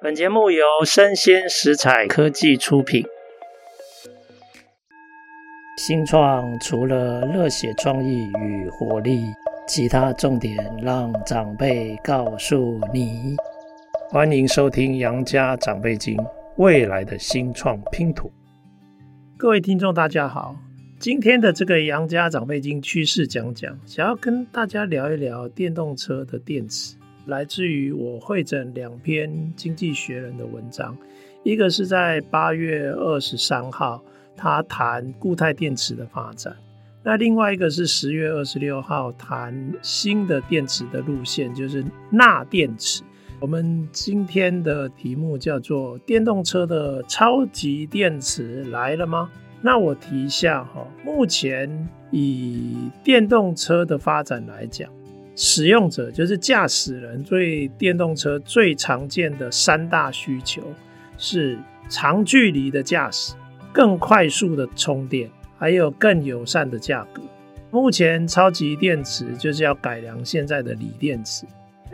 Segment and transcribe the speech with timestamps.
[0.00, 3.04] 本节目由生鲜食材科技出品。
[5.76, 9.24] 新创除了热血创意与活力，
[9.66, 13.34] 其他重点让长辈告诉你。
[14.08, 16.16] 欢迎收听《杨家长辈经》，
[16.58, 18.30] 未来的新创拼图。
[19.36, 20.54] 各位听众，大家好，
[21.00, 26.94] 今天的这个《杨家长辈经》趋势讲讲，想要跟大家聊一聊电动车的电池。
[27.28, 30.96] 来自于我会整两篇《经济学人》的文章，
[31.42, 34.02] 一个是在八月二十三号，
[34.34, 36.54] 他谈固态电池的发展；
[37.02, 43.02] 那另外一个是十月二十六号，谈新的电池的路线，就是钠电池。
[43.40, 54.90] 我们今天的题目叫做“电动车的超级电池来了吗？”那我提一下哈，目前以电动车的发展来讲。
[55.40, 60.60] 使用者就是驾驶人对电动车最常见的三大需求
[61.16, 61.56] 是
[61.88, 63.34] 长距离的驾驶、
[63.72, 67.22] 更快速的充电，还有更友善的价格。
[67.70, 71.46] 目前超级电池就是要改良现在的锂电池，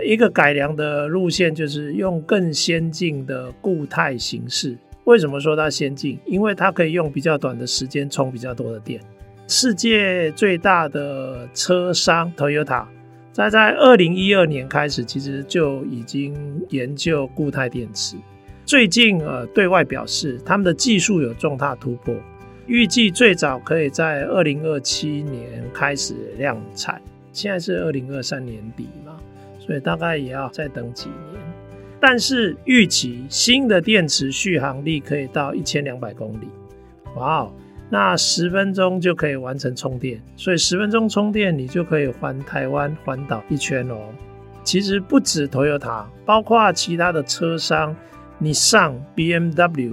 [0.03, 4.75] 一个改良的路线就是用更先进的固态形式。
[5.05, 6.19] 为什么说它先进？
[6.25, 8.98] 因为它可以用比较短的时间充比较多的电。
[9.47, 12.87] 世界最大的车商 Toyota。
[13.35, 18.17] 在在二零一二年开始，其实就已经研究固态电池。
[18.65, 22.15] 最近呃，对外表示他们的技术有重大突破，
[22.69, 27.03] 预计最早可以在二零二七年开始量产。
[27.33, 29.17] 现在是二零二三年底嘛，
[29.59, 31.43] 所以大概也要再等几年。
[31.99, 36.47] 但是预期新的电池续航力可以到一千两百公里。
[37.17, 37.53] 哇哦！
[37.95, 43.97] 那十分钟就可以完成充电，所以十分钟充电，你就可以环台湾环岛一圈哦。
[44.64, 47.95] 其实不止 Toyota，包括其他的车商，
[48.37, 49.92] 你上 BMW、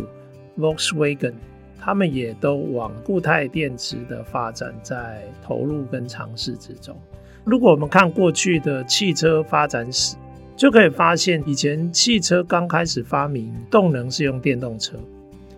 [0.57, 1.33] Volkswagen，
[1.79, 7.00] 他们也都往固态电池的发展在投入跟尝试之中。
[7.44, 10.16] 如果我们看过去的汽车发展史，
[10.56, 14.97] 就可以发现，以前汽车刚开始发明动能是用电动车。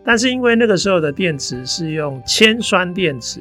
[0.03, 3.39] 但是因为那个时候的电池是用铅酸电池，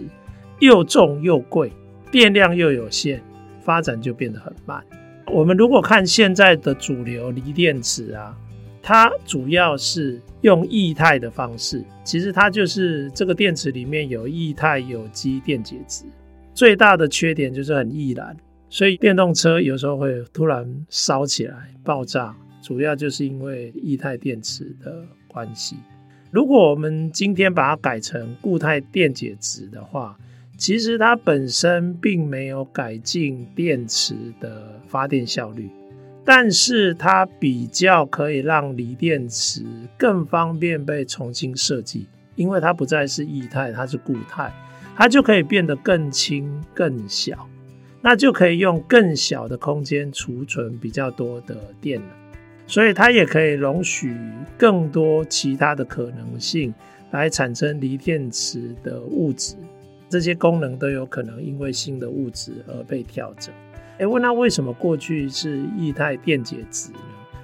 [0.61, 1.73] 又重又贵，
[2.11, 3.21] 电量又有限，
[3.61, 4.83] 发展就变得很慢。
[5.27, 8.37] 我们如果看现在的主流锂电池啊，
[8.83, 16.05] 它主要是用液态的方式，其实它就是这个电池里面有液态有机电解质，
[16.55, 18.37] 最大的缺点就是很易燃，
[18.69, 25.77] 所以电动车有时候会突然烧起来爆炸，主要就是因为液态电池的关系。
[26.33, 30.19] 如果我们今天把它改成固态电解质的话，
[30.57, 35.69] 其实它本身并没有改进电池的发电效率，
[36.25, 39.63] 但是它比较可以让锂电池
[39.99, 44.51] 更方便被重新设计，因为它不再是液态，它是固态，
[44.97, 47.47] 它就可以变得更轻、更小，
[48.01, 52.22] 那就可以用更小的空间储存比较多的电能。
[52.67, 54.17] 所以它也可以容许
[54.57, 56.73] 更多其他的可能性
[57.11, 59.57] 来产生锂电池的物质，
[60.09, 63.55] 这些功能都有可能因为新的物质而被调整。
[63.99, 66.99] 哎，问那为什么过去是液态电解质呢？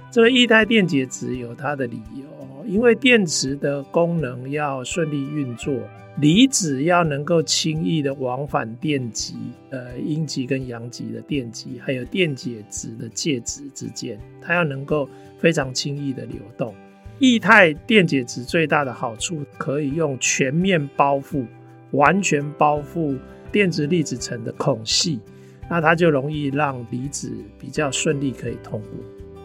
[0.09, 2.38] 这个液态电解质有它的理由。
[2.69, 5.73] 因为电池的功能要顺利运作，
[6.17, 9.33] 离子要能够轻易的往返电极，
[9.71, 15.09] 呃，阴极跟阳极的电极，还有电解质的介质之间，它要能够
[15.39, 16.75] 非常轻易的流动。
[17.17, 21.43] 液态电解质最大的好处，可以用全面包覆，
[21.89, 23.17] 完全包覆
[23.51, 25.19] 电子粒子层的孔隙，
[25.67, 28.89] 那它就容易让离子比较顺利可以通过。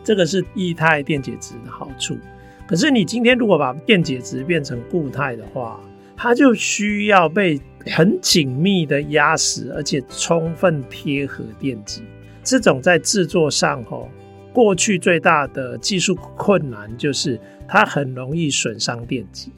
[0.04, 2.18] 这个是液态电解质的好处。
[2.66, 5.78] 可是你今天如果把电解质变成固态的话，
[6.16, 12.02] 它就需要被很紧密的压实，而且充分贴合电极。
[12.42, 14.08] 这种在制作上，吼，
[14.52, 17.38] 过去最大的技术困难就是
[17.68, 19.50] 它很容易损伤电极。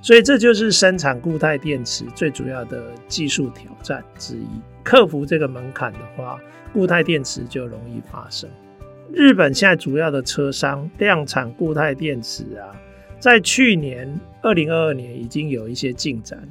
[0.00, 4.46] 所以这就是生产固态电池最主要的技术挑战之一。
[4.82, 6.40] 克服这个门槛的话，
[6.72, 8.50] 固态电池就容易发生。
[9.14, 12.72] 日本现在主要的车商量产固态电池啊，
[13.18, 14.08] 在去年
[14.40, 16.46] 二零二二年已经有一些进展了。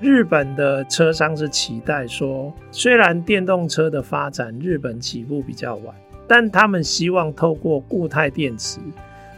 [0.00, 5.94] 日本的车商是期待说，虽然电动车的发展日本起步比较晚，
[6.26, 8.80] 但他们希望透过固态电池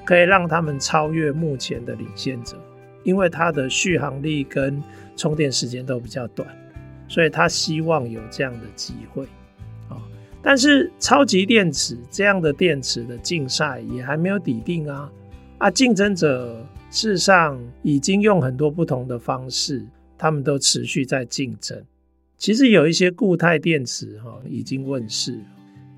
[0.05, 2.57] 可以让他们超越目前的领先者，
[3.03, 4.81] 因为它的续航力跟
[5.17, 6.49] 充电时间都比较短，
[7.09, 9.27] 所以他希望有这样的机会。
[10.51, 15.13] 但是超级电池这样的电池的竞赛也还没有底定啊，
[15.59, 19.85] 啊，竞争者事实上已经用很多不同的方式，
[20.17, 21.79] 他们都持续在竞争。
[22.39, 25.39] 其实有一些固态电池哈已经问世，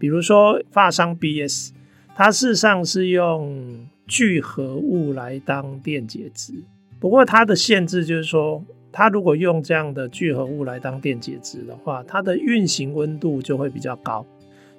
[0.00, 1.70] 比如说发商 BS，
[2.16, 6.54] 它事实上是用聚合物来当电解质，
[6.98, 14.26] 不过它的限制就是说，它如果用这样的聚合物来当电解质的话，它的运行温度就会比较高，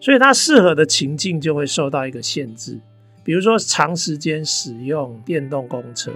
[0.02, 2.78] 所以它适合的情境就会受到一个限制。
[3.24, 6.12] 比如说长时间使用电动公车，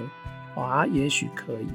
[0.56, 1.68] 啊，也许可以。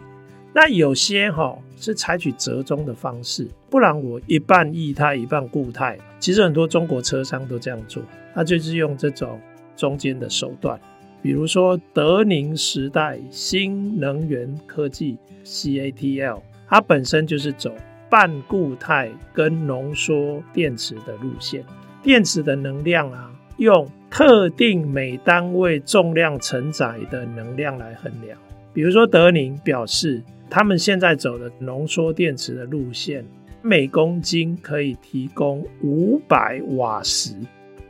[0.53, 5.97] 那有些哈是采取折中的方式，不然我一半液态一半固态。
[6.19, 8.03] 其实很多中国车商都这样做，
[8.35, 9.41] 他就是用这种
[9.77, 10.79] 中间的手段。
[11.23, 17.73] 比如说德宁时代新能源科技 （CATL），它本身就是走
[18.09, 21.65] 半固态跟浓缩电池的路线，
[22.03, 23.31] 电池的能量啊。
[23.59, 28.39] 用特定每单位重量承载的能量来衡量，
[28.73, 33.23] 比如说德宁表示，他们现在走的浓缩电池的路线，
[33.61, 37.35] 每公斤可以提供五百瓦时。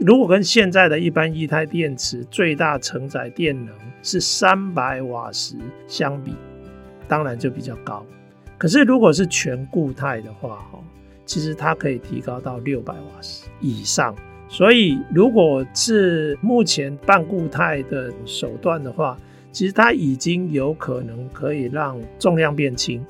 [0.00, 3.72] 如果跟现在的一般液态电池最大承载电能
[4.02, 5.54] 是三百瓦时
[5.86, 6.32] 相比，
[7.06, 8.04] 当然就比较高。
[8.58, 10.80] 可是如果是全固态的话，哈，
[11.30, 14.12] 其实它可以提高到六百瓦时以上。
[14.48, 19.16] 所以，如果是目前半固态的手段的话，
[19.52, 23.00] 其实它已经有可能可以让重量变轻，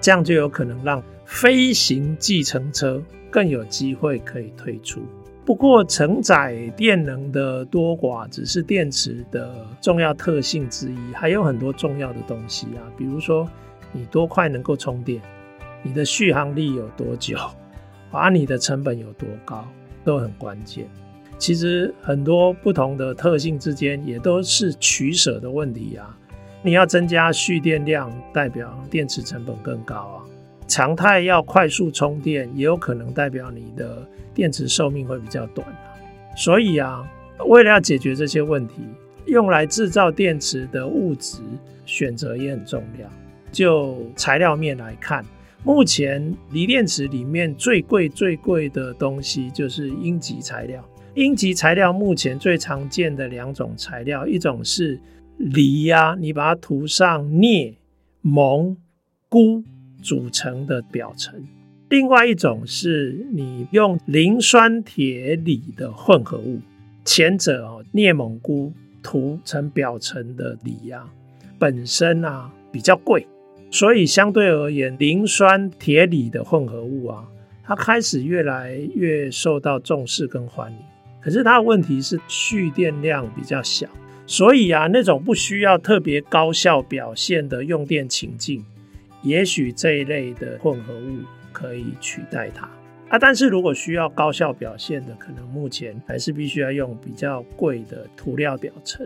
[0.00, 5.02] 这样就有可能让飞行计程车更有机会可以推出。
[5.44, 13.50] 不过，承载电能的多寡只是电池的重要特性之一，还有很多重要的东西啊，比如说
[13.90, 15.20] 你多快能够充电，
[15.82, 17.36] 你的续航力有多久，
[18.14, 19.66] 把你的成本有多高。
[20.04, 20.86] 都很关键。
[21.38, 26.14] 其实很多不同的特性之间也都是取舍的问题啊。
[26.62, 30.20] 你要增加蓄电量，代表电池成本更高啊。
[30.68, 35.96] 常态要快速充电，也有可能代表你的电池寿命会比较短啊。
[36.36, 37.02] 所以啊，
[37.46, 38.74] 为了要解决这些问题，
[39.24, 41.38] 用来制造电池的物质
[41.86, 43.08] 选择也很重要。
[43.50, 45.24] 就材料面来看。
[45.64, 50.86] 目前锂电池里面最贵最贵的东西就是阴极材料。
[51.14, 55.00] 阴极材料目前最常见的两种材料，一种是
[55.38, 57.78] 锂呀，你把它涂上镍、
[58.20, 58.76] 锰、
[59.30, 59.64] 钴
[60.02, 61.32] 组成的表层；
[61.88, 66.60] 另外一种是你用磷酸铁锂的混合物。
[67.06, 68.72] 前者哦，镍、锰、钴
[69.02, 71.08] 涂成表层的锂呀，
[71.58, 73.26] 本身啊比较贵。
[73.74, 77.24] 所以相对而言，磷酸铁锂的混合物啊，
[77.64, 80.78] 它开始越来越受到重视跟欢迎。
[81.20, 83.88] 可是它的问题是蓄电量比较小，
[84.28, 88.64] 所以啊，那种不需要特别高效表现的用电情境，
[89.24, 91.18] 也许这一类的混合物
[91.52, 92.70] 可以取代它
[93.08, 93.18] 啊。
[93.18, 99.04] 但是如果需要高效表现的，可能目前还是必须要用比较贵的涂料表层。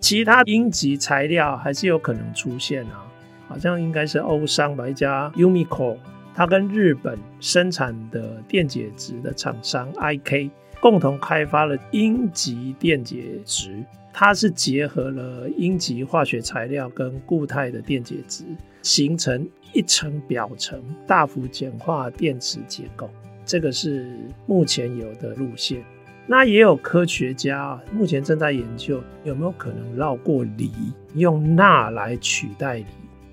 [0.00, 3.06] 其他阴极材料还是有可能出现啊。
[3.50, 5.96] 好像应该是欧商吧，一家 Umicore，
[6.32, 10.48] 它跟日本生产的电解质的厂商 IK
[10.80, 18.44] 共同开发了阴极电解质，它是结合了阴极化学材料跟固态的电解质，
[18.82, 23.10] 形成一层表层，大幅简化电池结构。
[23.44, 25.82] 这个是目前有的路线。
[26.24, 30.70] 那也有科学家目前正在研究有没有可能绕过锂，
[31.14, 32.86] 用钠来取代锂。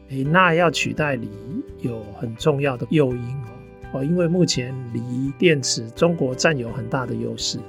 [0.10, 1.30] 诶，钠要取代锂
[1.82, 3.50] 有很重要的诱因哦
[3.94, 7.60] 哦，因为目前锂电池中国占有很大的优势，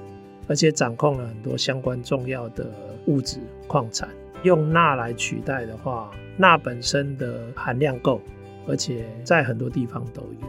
[0.47, 2.71] 而且掌控了很多相关重要的
[3.07, 4.09] 物质矿产。
[4.45, 8.21] 用钠来取代的话，钠本身的含量够，
[8.68, 10.49] 而且在很多地方都有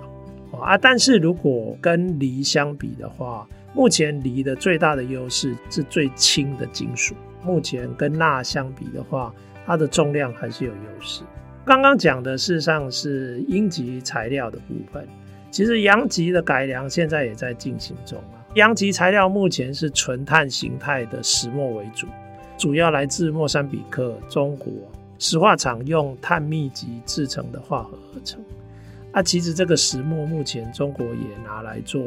[0.51, 0.77] 哦啊。
[0.77, 7.15] 但是如果跟锂相比的话，目前锂的最大的优势是最轻的金属。
[7.43, 9.33] 目前跟钠相比的话，
[9.65, 11.23] 它的重量还是有优势。
[11.65, 15.07] 刚刚讲的事实上是阴极材料的部分，
[15.51, 18.41] 其实阳极的改良现在也在进行中啊。
[18.55, 22.07] 阳极材料目前是纯碳形态的石墨为主，
[22.57, 24.73] 主要来自莫桑比克、中国
[25.19, 28.41] 石化厂用碳密集制成的化合合成。
[29.11, 32.03] 啊，其实这个石墨目前中国也拿来做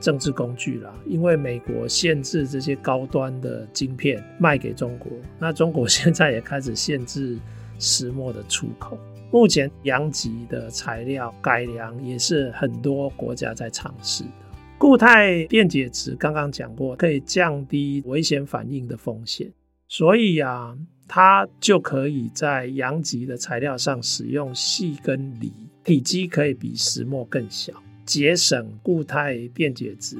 [0.00, 7.38] 政治工具了，因为美国限制这些高端的晶片卖给中国，那中国现在也开始限制。
[7.78, 8.98] 石墨的出口，
[9.30, 14.30] 目前阳极的材料改良也是很多国家在尝试的。
[14.78, 19.50] 固态电解质刚刚讲过，可以降低危险反应的风险，
[19.88, 20.76] 所以啊，
[21.08, 25.52] 它就可以在阳极的材料上使用细跟锂，
[25.84, 27.72] 体积可以比石墨更小，
[28.04, 30.18] 节省固态电解质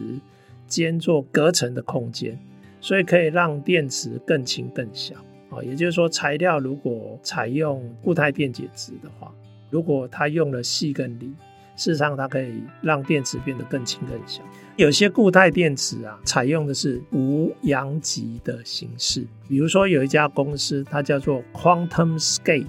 [0.67, 2.39] 间做隔层的空间，
[2.81, 5.15] 所以可以让电池更轻更小。
[5.63, 9.33] 也就是说，材料如果采用固态电解质的话，
[9.71, 11.33] 如果它用了细跟锂。
[11.77, 14.41] 事实上，它可以让电池变得更轻更小。
[14.77, 19.27] 有些固态电池啊，采用的是无阳极的形式。
[19.49, 22.67] 比如说，有一家公司，它叫做 QuantumScape，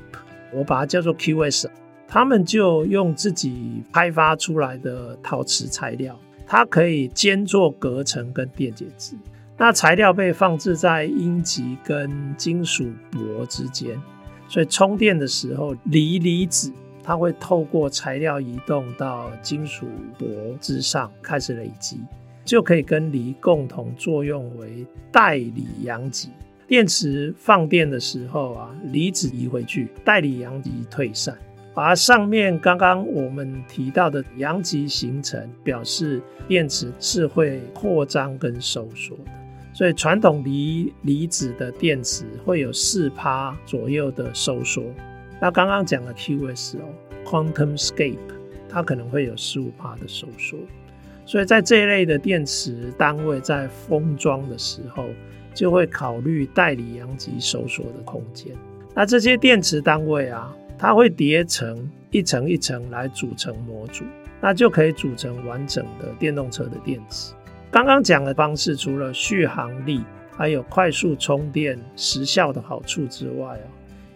[0.51, 1.67] 我把它叫做 QS。
[2.07, 9.15] 他们就用自己开发出来的陶瓷材料，它可以兼做隔层跟电解质。
[9.57, 14.01] 那材料被放置在阴极跟金属箔之间，
[14.47, 16.71] 所以充电的时候，锂离子。
[17.07, 19.85] 它会透过材料移动到金属
[20.17, 20.27] 箔
[20.59, 21.99] 之上，开始累积，
[22.43, 26.31] 就可以跟锂共同作用为带锂阳极。
[26.65, 31.37] 电池放电的时候啊，离子移回去，带锂阳极退散，
[31.75, 39.31] 而上面刚刚我们提到的阳极形成，表示电池是会扩张跟收缩的。
[39.75, 44.81] 所以传统锂离子的电池会有四趴左右的收缩。
[45.41, 46.85] 那刚刚讲的 QS 哦
[47.25, 48.17] ，QuantumScape，
[48.69, 50.57] 它可能会有十五趴的收缩，
[51.25, 55.09] 所以在这一类的电池单位在封装的时候，
[55.53, 58.55] 就会考虑带锂阳极收缩的空间。
[58.93, 64.05] 那这些电池单位啊，它会叠成一层一层来组成模组，
[64.39, 67.33] 那就可以组成完整的电动车的电池。
[67.75, 70.01] 刚刚讲的方式，除了续航力
[70.31, 73.67] 还有快速充电时效的好处之外啊。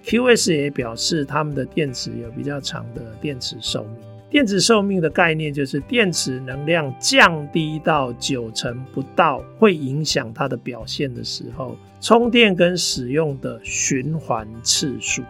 [0.06, 3.96] QS 也表示，他们的电池有比较长的电池寿命。
[4.30, 15.22] 电池寿命的概念就是电池能量降低到九成不到，会影响它的表现的时候，充电跟使用的循环次数。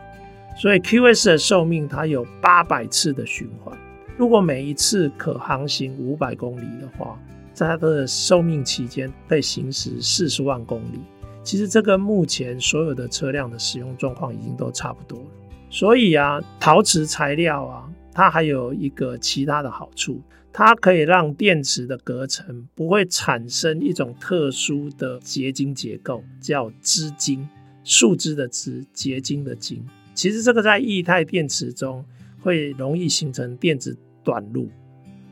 [0.56, 3.76] 所以 QS 的寿命它有八百次的循环。
[4.18, 7.20] 如果每一次可航行五百公里的话，
[7.60, 11.02] 在它的寿命期间可以行驶四十万公里。
[11.44, 15.26] 其实这个目前所有的车辆的使用状况已经都差不多了，
[15.70, 20.22] 所以啊，陶瓷材料啊，它还有一个其他的好处，
[20.54, 27.46] 它可以让电池的隔层不会产生一种特殊的结晶结构，叫枝晶，
[27.84, 29.86] 树枝的枝，结晶的晶。
[30.14, 32.06] 其实这个在液态电池中
[32.42, 34.70] 会容易形成电子短路，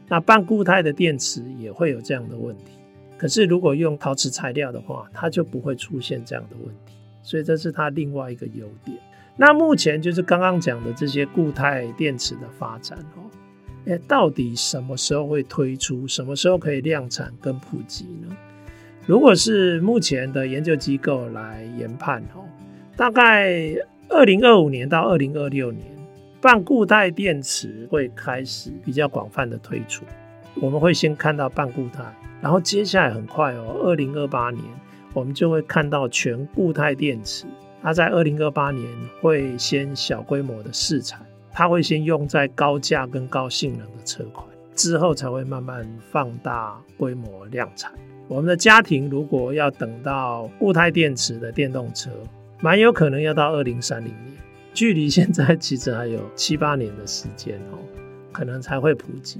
[0.07, 2.73] 那半固态的电池也会有这样的问题。
[3.17, 8.95] 可是，如果用陶瓷材料的话，它就不会出现这样的问题，所以这是它另外一个优点。
[9.35, 13.25] 那目前就是刚刚讲的这些固态电池的发展哦，
[13.85, 16.07] 诶，到底什么时候会推出？
[16.07, 18.35] 什么时候可以量产跟普及呢？
[19.05, 22.45] 如果是目前的研究机构来研判哦，
[22.95, 23.73] 大概
[24.09, 25.85] 二零二五年到二零二六年，
[26.41, 30.05] 半固态电池会开始比较广泛的推出。
[30.61, 32.03] 我们会先看到半固态。
[32.41, 34.63] 然后接下来很快哦，二零二八年
[35.13, 37.45] 我们就会看到全固态电池。
[37.81, 38.87] 它在二零二八年
[39.21, 47.91] 会先小规模的试产，它会先用在高价跟高性能的车款，之后才会慢慢放大规模量产。
[48.27, 52.11] 我们的家庭如果要等到固态电池的电动车，
[52.61, 54.37] 蛮有可能要到二零三零年，
[54.77, 57.81] 距离现在其实还有七八年的时间哦，
[58.31, 59.39] 可能才会普及。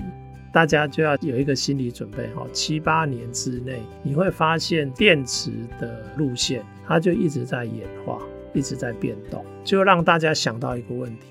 [0.51, 8.17] 大家就要有一个心理准备哈，七八年之内，你会发现电池的路线，它就一直在演化，
[8.51, 11.27] 一直在变动，就让大家想到一个问题：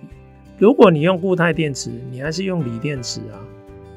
[0.57, 3.43] 如果你用固态电池，你还是用锂电池啊？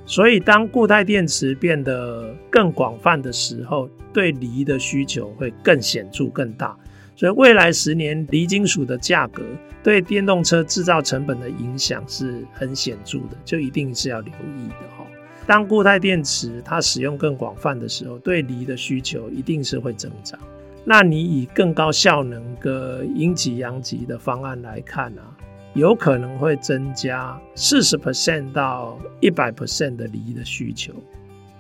[0.08, 6.76] 所以当固态电池变得更广泛的时候，对锂的需求会更显著、更大。
[7.20, 9.44] 所以未来十年，锂金属的价格
[9.84, 15.06] 对电动车制造成本的影响是很显著的，就一定是要留意的哈。
[15.46, 20.40] 当固态电池它使用更广泛的时候，对锂的需求一定是会增长。
[20.86, 25.36] 那你以更高效能跟阴极阳极的方案来看啊，
[25.74, 30.94] 有可能会增加四十 percent 到一百 percent 的锂的需求。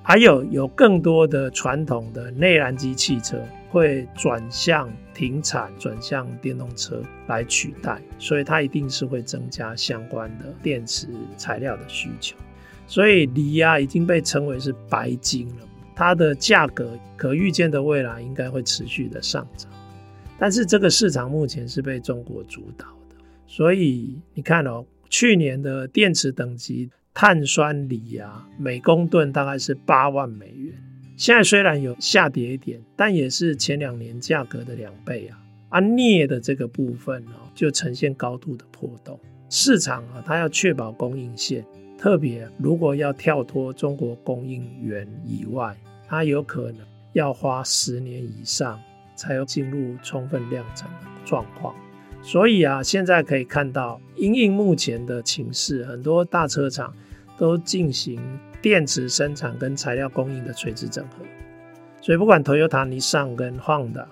[0.01, 3.37] 还有有更多的传统的内燃机汽车
[3.69, 11.07] 会转向停产，转向电动车来取代，所以它一定是会增加相关的电池
[11.37, 12.35] 材料的需求。
[12.87, 19.71] 所以锂啊已经被称为是白金了，它的价格可预见的未来应该会持续的上涨。
[20.39, 30.73] 但是这个市场目前是被中国主导的，所以你看哦，去年的电池等级碳酸锂啊，每公吨大概是八万美元。
[31.19, 35.37] 现在虽然有下跌一点，但也是前两年价格的两倍啊。
[35.67, 39.19] 啊，镍的这个部分哦，就呈现高度的波动。
[39.49, 41.65] 市场啊，它要确保供应线，
[41.97, 45.75] 特别如果要跳脱中国供应源以外，
[46.07, 46.77] 它有可能
[47.11, 48.79] 要花十年以上
[49.13, 51.75] 才有进入充分量产的状况。
[52.21, 56.93] 所以啊，现在可以看到，因应目前的情势，很多大车厂
[57.37, 58.21] 都进行
[58.61, 61.25] 电池生产跟材料供应的垂直整合。
[62.01, 64.05] 所以不管 Toyota、尼桑跟 Honda。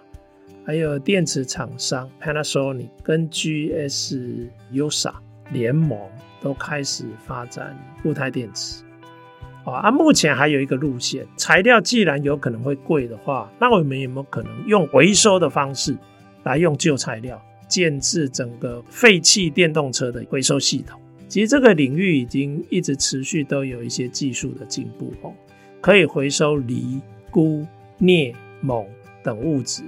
[0.66, 5.14] 还有电池厂商 Panasonic 跟 GSUSA
[5.50, 5.98] 联盟
[6.42, 7.74] 都开始发展
[8.04, 8.84] 固态电池。
[9.64, 15.96] 啊，目前还有一个路线，材料既然有可能会贵的话，那我们有没有可能用回收的方式
[16.44, 21.00] 来用旧材料建置整个废弃电动车的回收系统？
[21.28, 25.34] 其实这个领域已经一直持续都有一些技术的进步哦，
[25.82, 27.68] 可以回收锂、钴、
[28.00, 28.86] 镍、锰
[29.24, 29.84] 等物质。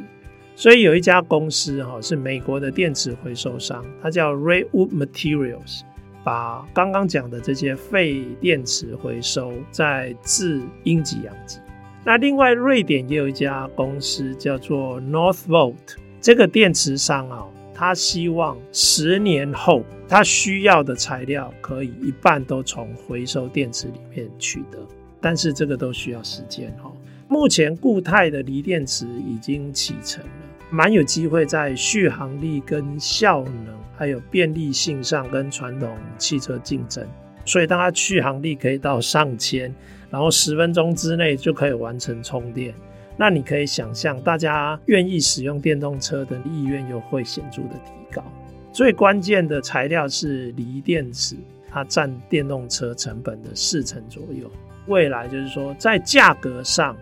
[0.55, 5.81] 所以有一家公司哈，是美国的电池回收商，它叫 Redwood Materials，
[6.21, 11.59] 把刚刚讲的这些废电池回收，再制阴极阳极。
[12.03, 15.75] 那另外瑞典也有一家公司叫做 Northvolt，
[16.19, 17.45] 这个电池商啊，
[17.79, 24.77] 他希望十年后他需要的材料可以一半都从回收电池里面取得，
[25.21, 26.91] 但是这个都需要时间哈。
[27.29, 30.29] 目前固态的锂电池已经启程了。
[30.69, 37.07] 蛮有机会在续航力跟效能，还有便利性上跟传统汽车竞争。
[37.45, 39.73] 所以当它续航力可以到上千，
[40.09, 42.75] 然后十分钟之内就可以完成充电，
[43.19, 48.23] 那你可以想象，大家愿意使用电动车的意愿又会显著的提高。
[48.71, 51.35] 最关键的材料是锂电池，
[51.69, 54.49] 它占电动车成本的四成左右。
[54.87, 56.95] 未来就是说，在价格上。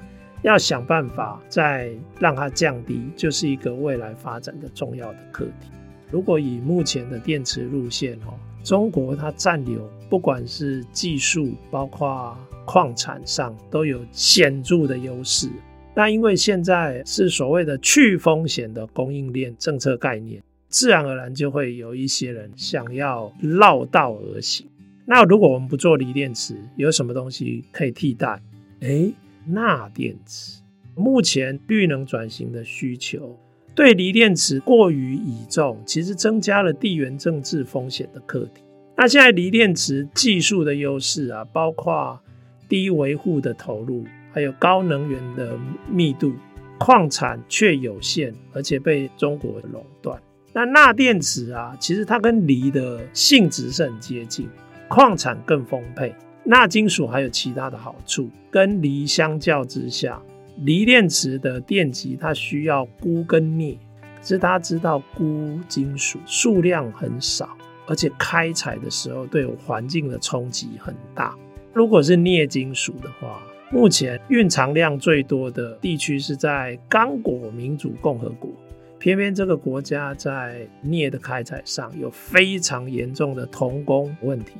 [0.43, 5.71] 要想办法再让它降低，就是一个未来发展的重要的课题。
[6.11, 15.49] 如果以目前的电池路线哦，中国它占有不管是技术，包括矿产上都有显著的优势。
[15.97, 24.67] 那因为现在是所谓的去风险的供应链政策概念，自然而然就会有一些人想要绕道而行。
[25.07, 28.39] 那如果我们不做锂电池，有什么东西可以替代？
[28.81, 29.11] 诶
[29.47, 30.61] 钠电池，
[30.93, 33.35] 目前绿能转型的需求
[33.73, 38.61] 对锂电池过于倚重，其实增加了地缘政治风险的课题。
[38.95, 42.21] 那现在锂电池技术的优势啊，包括
[42.69, 44.05] 低维护的投入，
[44.37, 45.57] 还有高能源的
[45.89, 46.31] 密度，
[46.77, 50.21] 矿产却有限，而且被中国垄断。
[50.53, 54.47] 那钠电池啊，其实它跟锂的性质是很接近，
[54.87, 56.13] 矿产更丰沛。
[56.43, 60.21] 钠金属还有其他的好处，跟锂相较之下，
[60.57, 63.79] 锂电池的电极它需要钴跟镍，
[64.19, 71.35] 可是大家知道钴金属数量很少，而且开采的时候对环境的冲击很大。
[71.73, 78.49] 如果是镍金属的话，目前蕴藏量最多的地区是在刚果民主共和国，
[78.97, 84.53] 偏偏这个国家在镍的开采上有非常严重的童工问题。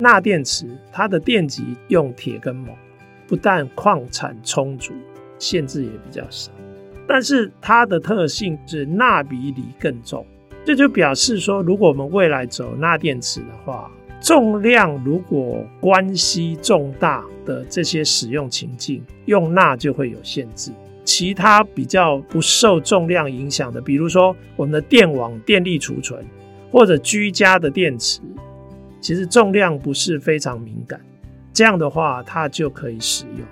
[0.00, 2.70] 钠电池它的电极用铁跟锰，
[3.28, 4.92] 不但矿产充足，
[5.38, 6.50] 限制也比较少，
[7.06, 10.26] 但是它的特性是钠比锂更重，
[10.64, 13.88] 这就表示说，如果我们未来走钠电池的话，
[14.24, 20.72] 重量如果关系重大的这些使用情境，用钠就会有限制。
[21.04, 26.24] 其他比较不受重量影响的，比如说我们的电网电力储存，
[26.72, 28.22] 或者居家的电池。
[28.98, 30.98] 其实重量不是非常敏感，
[31.52, 33.46] 这样的话它就可以使用。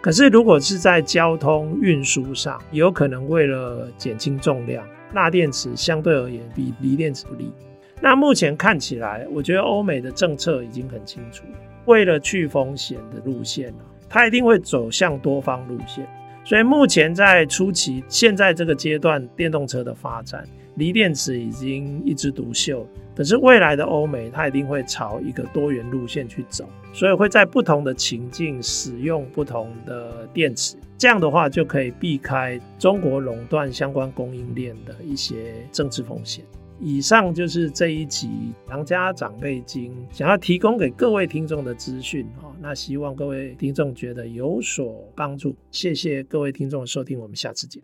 [0.00, 4.84] 可是如果是在交通运输上，有可能为了减轻重量，
[5.14, 7.52] 钠电池相对而言比锂电池不利。
[8.00, 11.44] 那目前看起来，我觉得欧美的政策已经很清楚，
[11.86, 13.72] 为了去风险的路线，
[14.08, 16.06] 它一定会走向多方路线。
[16.44, 20.46] 所以目前在初期，现在这个阶段，电动车的发展。
[20.76, 36.44] 锂电池已经一枝独秀，可是未来的欧美，它一定会朝一个多元路线去走，所以会在不同的情境使用不同的电池，这样的话就可以避开中国垄断相关供应链的一些政治风险。
[36.80, 47.82] 以上就是这一集杨家长辈经想要提供给各位听众的资讯哦，那希望各位听众觉得有所帮助，谢谢各位听众的收听，我们下次见。